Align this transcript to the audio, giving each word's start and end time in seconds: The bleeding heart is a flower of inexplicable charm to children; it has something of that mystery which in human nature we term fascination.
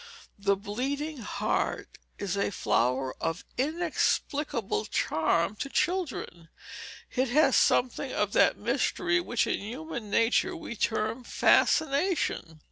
The 0.39 0.55
bleeding 0.55 1.17
heart 1.17 1.99
is 2.17 2.35
a 2.35 2.49
flower 2.49 3.15
of 3.21 3.45
inexplicable 3.55 4.85
charm 4.85 5.55
to 5.57 5.69
children; 5.69 6.49
it 7.11 7.27
has 7.29 7.55
something 7.55 8.11
of 8.11 8.33
that 8.33 8.57
mystery 8.57 9.19
which 9.21 9.45
in 9.45 9.59
human 9.59 10.09
nature 10.09 10.55
we 10.55 10.75
term 10.75 11.23
fascination. 11.23 12.59